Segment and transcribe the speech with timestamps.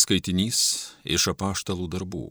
[0.00, 0.58] Skaitinys
[1.04, 2.28] iš apaštalų darbų.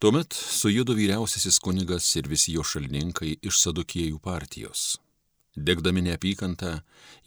[0.00, 4.84] Tuomet sujudo vyriausiasis kunigas ir visi jo šalininkai iš sadukėjų partijos.
[5.56, 6.72] Degdami neapykantą,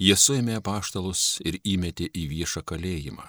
[0.06, 3.28] jie suėmė apaštalus ir įmetė į viešą kalėjimą.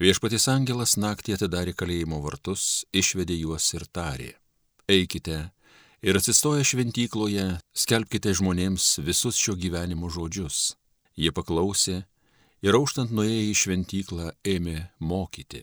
[0.00, 4.32] Viešpatis angelas naktį atidarė kalėjimo vartus, išvedė juos ir tarė.
[4.88, 5.38] Eikite
[6.00, 7.46] ir atsistoję šventykloje,
[7.84, 10.76] skelbkite žmonėms visus šio gyvenimo žodžius.
[11.16, 12.04] Jie paklausė
[12.66, 15.62] ir auštant nuėję į šventyklą ėmė mokyti.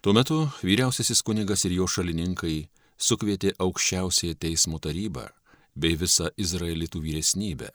[0.00, 5.26] Tuo metu vyriausiasis kunigas ir jo šalininkai sukvietė aukščiausiąją teismo tarybą
[5.74, 7.72] bei visą izraelitų vyresnybę.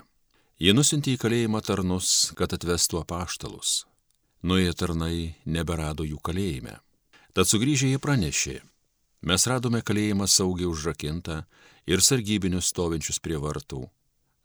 [0.61, 3.81] Jie nusintė į kalėjimą tarnus, kad atvestų apaštalus.
[4.47, 6.77] Nuėję tarnai neberado jų kalėjime.
[7.35, 8.55] Tad sugrįžę jie pranešė,
[9.27, 11.41] mes radome kalėjimą saugiai užrakintą
[11.91, 13.83] ir sargybinius stovinčius prie vartų,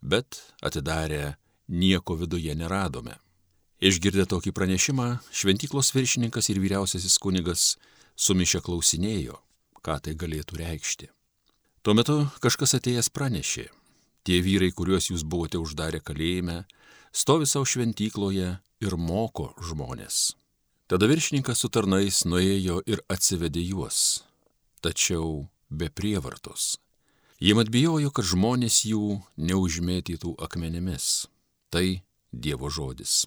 [0.01, 1.37] bet atidarę
[1.67, 3.15] nieko viduje neradome.
[3.77, 7.75] Išgirdę tokį pranešimą, šventyklos viršininkas ir vyriausiasis kunigas
[8.17, 9.37] sumišę klausinėjo,
[9.85, 11.09] ką tai galėtų reikšti.
[11.85, 13.67] Tuo metu kažkas atėjęs pranešė,
[14.25, 16.63] tie vyrai, kuriuos jūs buvote uždarę kalėjime,
[17.13, 20.33] stovi savo šventykloje ir moko žmonės.
[20.89, 24.23] Tada viršininkas su tarnais nuėjo ir atsivedė juos,
[24.81, 26.79] tačiau be prievartos.
[27.37, 31.27] Jie mat bijojo, kad žmonės jų neužmėtytų akmenimis.
[31.69, 32.01] Tai
[32.33, 33.25] Dievo žodis.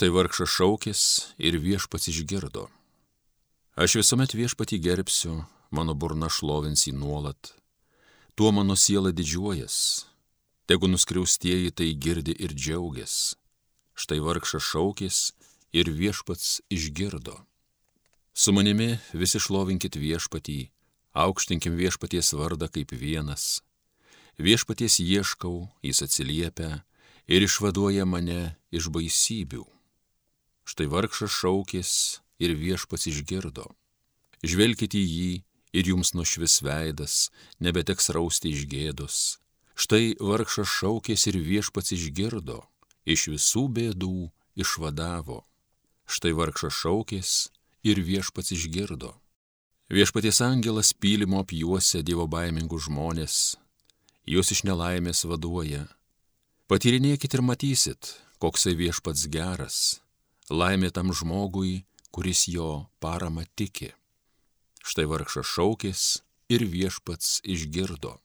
[0.00, 1.00] Štai vargšas šaukės
[1.36, 2.62] ir viešpats išgirdo.
[3.76, 5.34] Aš visuomet viešpatį gerbsiu,
[5.76, 7.50] mano burna šlovins jį nuolat.
[8.32, 10.06] Tuo mano siela didžiuojas.
[10.64, 13.34] Tegu nuskriaustieji tai girdi ir džiaugias.
[13.92, 15.18] Štai vargšas šaukės
[15.76, 17.36] ir viešpats išgirdo.
[18.32, 20.70] Su manimi visi šlovinkit viešpatį,
[21.12, 23.60] aukštinkim viešpaties vardą kaip vienas.
[24.40, 26.70] Viešpaties ieškau, jis atsiliepia
[27.28, 29.66] ir išvaduoja mane iš baisybių.
[30.70, 31.92] Štai vargšas šaukės
[32.38, 33.64] ir viešpats išgirdo.
[34.46, 35.30] Žvelkite į jį
[35.74, 37.14] ir jums nušvis veidas,
[37.58, 39.16] nebeteks rausti iš gėdos.
[39.74, 42.60] Štai vargšas šaukės ir viešpats išgirdo,
[43.02, 44.28] iš visų bėdų
[44.62, 45.40] išvadavo.
[46.06, 47.32] Štai vargšas šaukės
[47.82, 49.10] ir viešpats išgirdo.
[49.90, 53.56] Viešpaties angelas pylimo apjuosia Dievo baimingų žmonės,
[54.22, 55.88] juos iš nelaimės vaduoja.
[56.70, 59.98] Patyrinėkit ir matysit, koksai viešpats geras
[60.50, 63.92] laimė tam žmogui, kuris jo parama tiki.
[64.82, 66.02] Štai vargšas šaukės
[66.50, 68.18] ir viešpats išgirdo.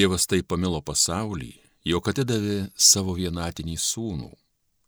[0.00, 1.50] Dievas taip pamilo pasaulį,
[1.84, 4.30] jog atidavė savo vienatinį sūnų.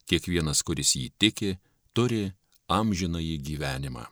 [0.09, 1.51] Kiekvienas, kuris jį tiki,
[1.93, 2.31] turi
[2.73, 4.07] amžinąjį gyvenimą.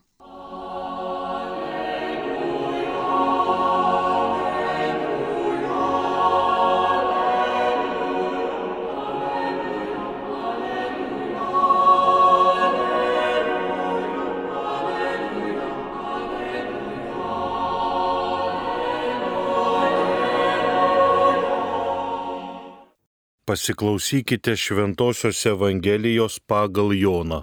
[23.50, 27.40] Pasiklausykite Šventojios Evangelijos pagal Joną.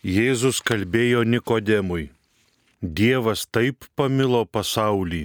[0.00, 2.06] Jėzus kalbėjo Nikodemui.
[2.80, 5.20] Dievas taip pamilo pasaulį,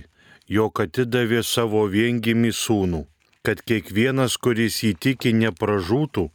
[0.55, 2.99] jog atidavė savo viengimį sūnų,
[3.47, 6.25] kad kiekvienas, kuris įtiki, nepražūtų,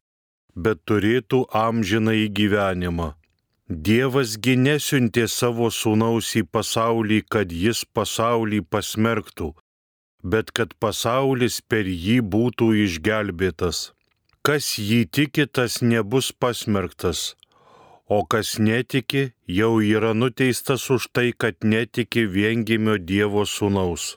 [0.57, 3.11] bet turėtų amžiną į gyvenimą.
[3.69, 9.53] Dievasgi nesiuntė savo sūnaus į pasaulį, kad jis pasaulį pasmerktų,
[10.33, 13.91] bet kad pasaulis per jį būtų išgelbėtas.
[14.47, 17.35] Kas jį tiki, tas nebus pasmerktas,
[18.07, 24.15] o kas netiki, jau yra nuteistas už tai, kad netiki viengimio Dievo sūnaus.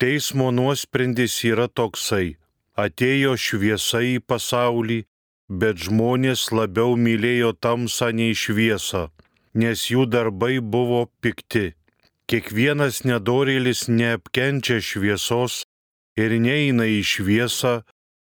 [0.00, 2.36] Teismo nuosprendis yra toksai-
[2.84, 5.04] atėjo šviesa į pasaulį,
[5.48, 9.10] bet žmonės labiau mylėjo tamsą nei šviesą,
[9.54, 11.72] nes jų darbai buvo pikti.
[12.32, 15.56] Kiekvienas nedorėlis neapkenčia šviesos
[16.16, 17.72] ir neina į šviesą,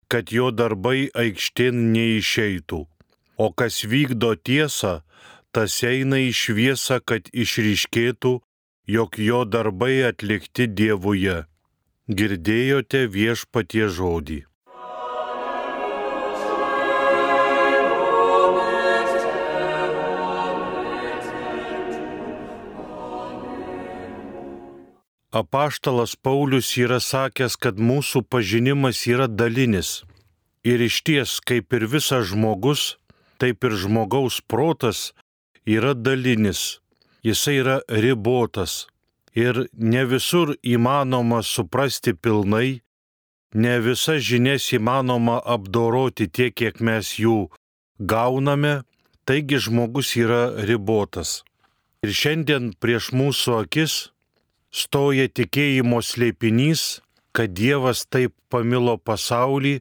[0.09, 2.79] kad jo darbai aikštėn neišeitų.
[3.38, 5.03] O kas vykdo tiesą,
[5.53, 8.33] tas eina į šviesą, kad išryškėtų,
[8.97, 11.44] jog jo darbai atlikti Dievuje.
[12.09, 14.48] Girdėjote viešpatie žodį.
[25.31, 30.03] Apaštalas Paulius yra sakęs, kad mūsų pažinimas yra dalinis.
[30.65, 32.97] Ir iš ties, kaip ir visas žmogus,
[33.39, 35.13] taip ir žmogaus protas
[35.65, 36.79] yra dalinis.
[37.23, 38.87] Jisai yra ribotas.
[39.35, 42.81] Ir ne visur įmanoma suprasti pilnai,
[43.53, 47.47] ne visas žinias įmanoma apdoroti tiek, kiek mes jų
[47.99, 48.81] gauname,
[49.29, 51.43] taigi žmogus yra ribotas.
[52.03, 54.09] Ir šiandien prieš mūsų akis
[54.71, 57.01] stoja tikėjimo slėpinys,
[57.33, 59.80] kad Dievas taip pamilo pasaulį,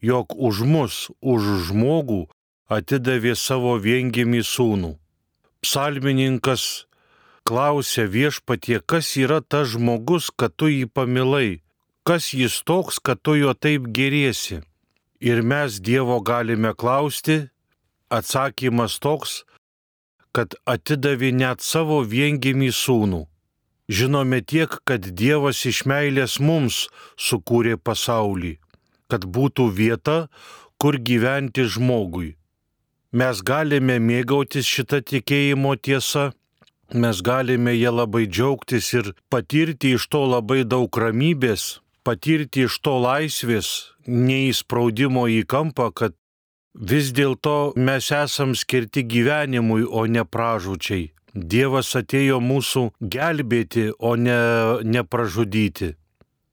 [0.00, 2.26] jog už mus, už žmogų
[2.70, 4.94] atidavė savo viengimį sūnų.
[5.60, 6.86] Psalmininkas
[7.44, 11.60] klausia viešpatie, kas yra tas žmogus, kad tu jį pamilai,
[12.06, 14.62] kas jis toks, kad tu jo taip geriesi.
[15.20, 17.50] Ir mes Dievo galime klausti,
[18.08, 19.42] atsakymas toks,
[20.32, 23.26] kad atidavė net savo viengimį sūnų.
[23.90, 26.84] Žinome tiek, kad Dievas iš meilės mums
[27.18, 28.52] sukūrė pasaulį,
[29.10, 30.18] kad būtų vieta,
[30.78, 32.36] kur gyventi žmogui.
[33.10, 36.28] Mes galime mėgautis šitą tikėjimo tiesą,
[36.94, 42.94] mes galime ją labai džiaugtis ir patirti iš to labai daug ramybės, patirti iš to
[43.02, 43.72] laisvės,
[44.06, 46.14] neįspraudimo į kampą, kad
[46.78, 51.10] vis dėlto mes esam skirti gyvenimui, o ne pražučiai.
[51.34, 54.38] Dievas atėjo mūsų gelbėti, o ne,
[54.82, 55.94] ne pražudyti.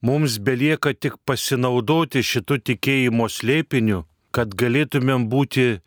[0.02, 5.80] Mums belieka tik pasinaudoti šitų tikėjimo slėpiniu, kad galėtumėm būti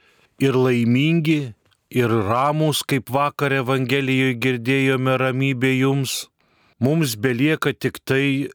[0.43, 1.53] ir laimingi,
[1.91, 6.27] ir ramus, kaip vakar Evangelijoje girdėjome ramybė jums.
[6.83, 8.49] Mums belieka tik tai,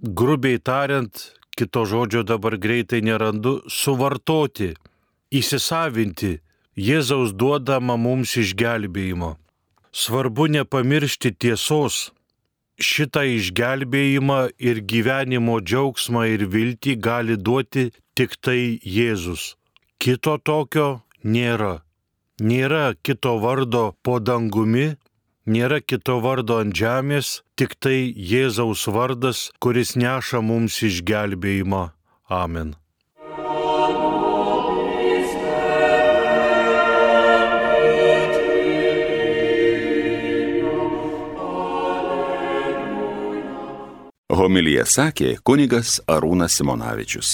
[0.00, 1.12] grubiai tariant,
[1.56, 4.72] kito žodžio dabar greitai nerandu, suvartoti,
[5.28, 6.38] įsisavinti
[6.74, 9.34] Jėzaus duodamą mums išgelbėjimo.
[9.94, 12.10] Svarbu nepamiršti tiesos.
[12.82, 17.84] Šitą išgelbėjimą ir gyvenimo džiaugsmą ir viltį gali duoti
[18.18, 19.54] tik tai Jėzus.
[20.02, 20.88] Kito tokio
[21.22, 21.84] nėra.
[22.42, 24.96] Nėra kito vardo po dangumi,
[25.46, 31.84] nėra kito vardo ant žemės, tik tai Jėzaus vardas, kuris neša mums išgelbėjimą.
[32.26, 32.74] Amen.
[44.54, 47.30] Homilija sakė kunigas Arūnas Simonavičius.